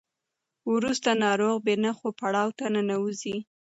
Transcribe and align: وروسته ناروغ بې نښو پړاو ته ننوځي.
وروسته 0.73 1.09
ناروغ 1.23 1.55
بې 1.65 1.75
نښو 1.83 2.09
پړاو 2.19 2.49
ته 2.59 2.65
ننوځي. 2.75 3.35